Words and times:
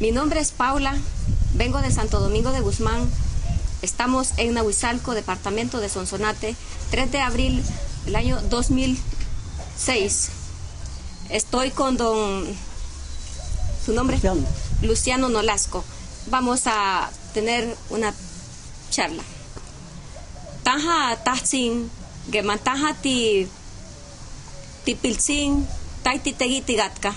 Mi 0.00 0.12
nombre 0.12 0.38
es 0.38 0.52
Paula, 0.52 0.96
vengo 1.54 1.80
de 1.82 1.90
Santo 1.90 2.20
Domingo 2.20 2.52
de 2.52 2.60
Guzmán. 2.60 3.10
Estamos 3.82 4.30
en 4.36 4.54
Nahuizalco, 4.54 5.12
departamento 5.12 5.80
de 5.80 5.88
Sonsonate, 5.88 6.54
3 6.92 7.10
de 7.10 7.20
abril 7.20 7.64
del 8.04 8.14
año 8.14 8.40
2006. 8.42 10.28
Estoy 11.30 11.72
con 11.72 11.96
don... 11.96 12.44
¿Su 13.84 13.92
nombre? 13.92 14.18
Luciano. 14.18 14.46
Luciano 14.82 15.28
Nolasco. 15.30 15.84
Vamos 16.30 16.62
a 16.66 17.10
tener 17.34 17.76
una 17.90 18.14
charla. 18.90 19.24
Taja 20.62 21.16
tahtzin, 21.24 21.90
gemantaja 22.30 22.94
ti 22.94 23.48
tipilzin, 24.84 25.66
taiti 26.04 26.36
gatka. 26.76 27.16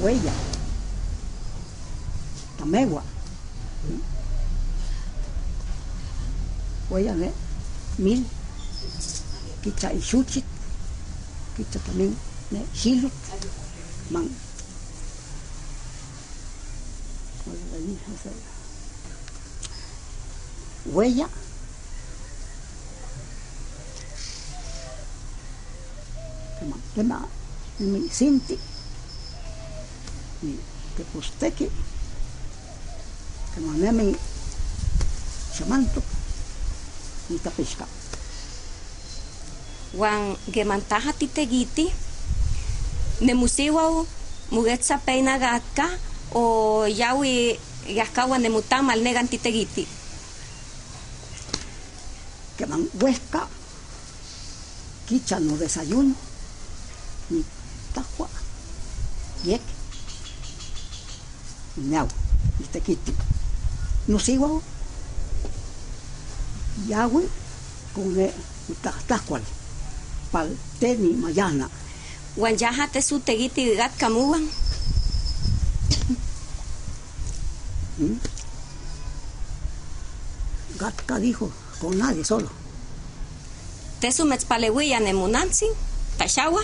huella, 0.00 0.32
tamegua, 2.58 3.02
huella 6.90 7.14
de 7.14 7.32
mil, 7.98 8.26
quita 9.62 9.92
y 9.92 10.00
chuchit, 10.00 10.44
quita 11.56 11.78
también 11.80 12.16
de 12.50 12.64
chilut, 12.72 13.12
man. 14.10 14.28
Huella, 20.86 21.28
tema, 26.58 26.76
tema, 26.94 27.28
mi 27.78 28.08
sinti, 28.10 28.58
que 33.54 33.60
manemi 33.60 34.16
chamanto, 35.56 36.02
ni 37.30 37.38
tapishka. 37.38 37.86
Wan 39.94 40.36
gemantaja 40.50 41.12
ti 41.12 41.28
tegiti, 41.28 41.86
nemusiwau 43.20 44.06
mugetsa 44.50 44.98
peina 44.98 45.38
gatka 45.38 45.86
o 46.34 46.86
yawi 46.86 47.58
yaskawa 47.86 48.38
nemutamal 48.38 49.00
negan 49.02 49.28
ti 49.28 49.38
tegiti. 49.38 49.86
que 52.56 52.66
man 52.66 52.88
huesca, 53.00 53.48
quicha 55.06 55.40
no 55.40 55.56
desayuno, 55.56 56.14
ni 57.30 57.44
tajua, 57.94 58.28
yek, 59.44 59.62
agua, 61.76 62.08
ni 62.58 62.66
tequiti. 62.66 63.14
No 64.06 64.18
sigo, 64.18 64.62
yagüe, 66.88 67.28
con 67.94 68.18
el 68.18 68.32
tajtacual, 68.82 69.42
pal 70.30 70.56
teni 70.80 71.14
mayana, 71.14 71.68
Wan 72.36 72.56
te 72.92 73.00
su 73.00 73.20
tegiti 73.20 73.74
gatka 73.76 74.10
muwan, 74.10 74.48
gatka 80.78 81.18
dijo, 81.18 81.50
con 81.80 81.96
nadie 81.98 82.24
solo. 82.24 82.48
te 84.00 84.12
su 84.12 84.24
metzpalewiya 84.24 85.00
nemunantzin, 85.00 85.70
tashawa. 86.18 86.62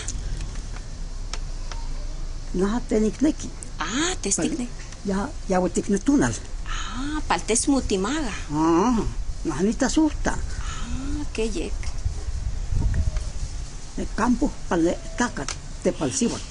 Nada 2.53 2.81
tenicnequi, 2.81 3.49
Ah, 3.79 4.13
testikne. 4.21 4.67
Ya, 5.05 5.29
ya 5.47 5.59
tiknetunal. 5.69 6.33
Ah, 6.67 7.21
paltes 7.27 7.67
mutimaga. 7.67 8.33
Ah, 8.51 9.01
no 9.43 9.55
ni 9.61 9.73
te 9.73 9.85
asusta. 9.85 10.33
Ah, 10.33 11.23
qué 11.33 11.49
yek. 11.49 11.73
el 13.97 14.07
campo 14.15 14.51
para 14.67 14.93
taca 15.17 15.45
te 15.83 15.91
palcibot. 15.91 16.41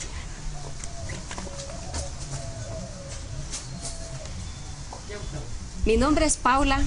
Mi 5.87 5.97
nombre 5.97 6.27
es 6.27 6.37
Paula, 6.37 6.81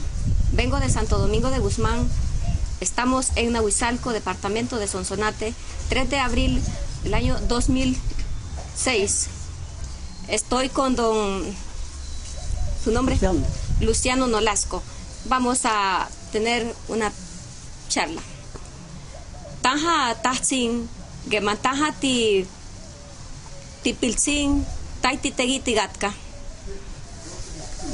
vengo 0.54 0.80
de 0.80 0.90
Santo 0.90 1.18
Domingo 1.18 1.50
de 1.50 1.60
Guzmán. 1.60 2.08
Estamos 2.80 3.32
en 3.36 3.52
Nahuizalco, 3.52 4.12
departamento 4.12 4.78
de 4.78 4.88
Sonsonate, 4.88 5.54
3 5.90 6.10
de 6.10 6.20
abril 6.20 6.62
del 7.04 7.14
año 7.14 7.38
2006. 7.48 9.43
Estoy 10.28 10.70
con 10.70 10.96
don... 10.96 11.44
¿Su 12.84 12.92
nombre? 12.92 13.16
Luciano. 13.16 13.46
Luciano 13.82 14.28
Nolasco. 14.28 14.82
Vamos 15.26 15.62
a 15.66 16.08
tener 16.32 16.76
una 16.88 17.12
charla. 17.90 18.22
Taja 19.62 20.16
tahtzin, 20.22 20.90
gemantaja 21.30 21.94
ti 21.94 22.46
tipilzin, 23.84 24.66
taiti 25.02 25.32
tegiti 25.32 25.74
gatka. 25.74 26.14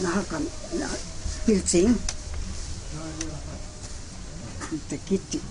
nahakan 0.02 0.44
ni 1.48 1.58
tekiti 4.90 5.42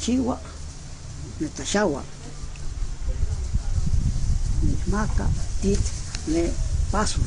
chiwa 0.00 0.40
ni 1.40 1.48
tashawa 1.48 2.02
ne 5.62 6.50
pasuli 6.92 7.26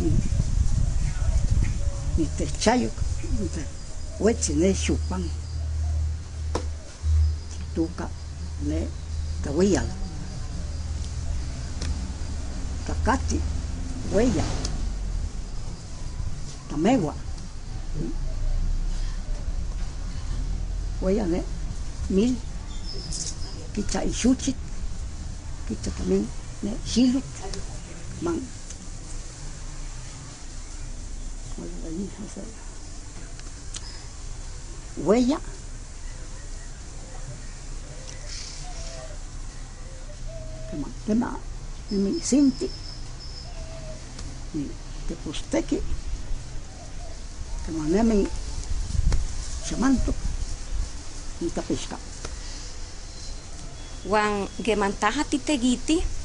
ni 0.00 0.10
ni 2.18 2.26
te 2.36 2.46
chayo 2.60 2.90
wechi 4.20 4.54
ne 4.54 4.74
shupan 4.74 5.30
tuka 7.74 8.08
ne 8.66 8.88
tawiyal 9.44 9.86
takati 12.86 13.40
huella, 14.12 14.44
tamegua, 16.70 17.14
huella 21.00 21.26
de 21.26 21.42
mil, 22.10 22.36
quita 23.74 24.04
y 24.04 24.12
chuchit, 24.12 24.56
quita 25.66 25.90
también 25.90 26.41
de 26.62 26.70
chilut, 26.86 27.24
man. 28.22 28.40
Huella, 35.04 35.40
tema, 40.70 40.88
tema, 41.06 41.38
mi 41.90 42.20
sinti, 42.22 42.70
ni 44.54 44.70
tepusteki, 45.08 45.82
que 47.66 47.72
manemi 47.72 48.28
chamanto, 49.68 50.14
ni 51.40 51.50
tapishka. 51.50 51.98
Wan 54.04 54.48
gemantaja 54.62 55.24
ti 55.24 55.38
tegiti, 55.38 56.21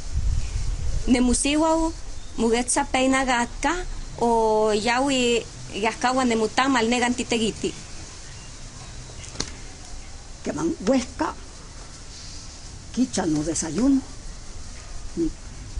nemusiwau 1.07 1.93
mugetsa 2.37 2.83
peina 2.83 3.25
gatka 3.25 3.73
o 4.21 4.71
yawi 4.73 5.45
yaskawa 5.73 6.25
nemutamal 6.25 6.85
negan 6.87 7.15
ti 7.15 7.25
tegiti. 7.25 7.87
que 10.47 10.53
man 10.53 10.73
huesca, 10.87 11.33
quicha 12.93 13.25
no 13.25 13.43
desayuno, 13.43 13.99
ni 15.17 15.29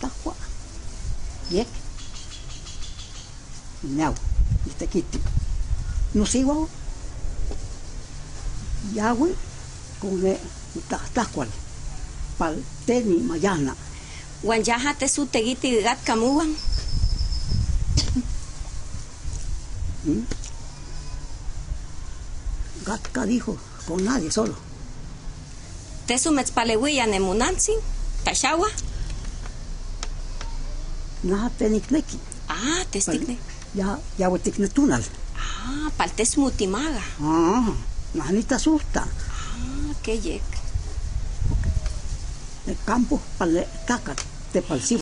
tajua, 0.02 0.36
yek, 1.52 1.68
agua, 3.84 4.16
ni 4.66 4.72
tequiti. 4.74 5.20
No 6.16 6.26
sigo, 6.26 6.68
yagüe, 8.94 9.32
con 10.02 10.20
tajtacual, 10.90 11.48
pal 12.38 12.60
teni 12.86 13.24
mayana, 13.24 13.74
Wan 14.44 14.64
yaja 14.64 14.94
te 14.94 15.08
su 15.08 15.26
teguiti 15.26 15.82
gat 15.82 16.04
kamuan. 16.06 16.56
Gatka 22.86 23.26
dijo, 23.26 23.58
con 23.88 24.06
nadie 24.06 24.32
solo. 24.32 24.56
Te 26.06 26.18
su 26.18 26.32
metzpalehuilla 26.32 27.08
nemunantzin. 27.08 27.80
Tashawa. 28.24 28.68
Naja 31.24 31.50
tenikneki. 31.58 32.20
Ah, 32.48 32.86
testikne. 32.92 33.38
Ya, 33.76 34.00
ya 34.18 34.30
wetiknetunal. 34.30 35.04
Ah, 35.36 35.92
paltes 35.98 36.38
mutimaga. 36.38 37.02
Ah, 37.22 37.74
najanita 38.14 38.60
susta. 38.60 39.02
Ah, 39.02 39.94
qué 40.04 40.20
yek. 40.22 40.57
El 42.68 42.78
campo, 42.84 43.22
pale, 43.38 43.66
caca, 43.86 44.14
te 44.52 44.62
palsi 44.62 44.96